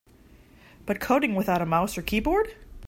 But 0.87 0.99
coding 0.99 1.35
without 1.35 1.61
a 1.61 1.65
mouse 1.67 1.95
or 1.95 2.01
a 2.01 2.03
keyboard? 2.03 2.55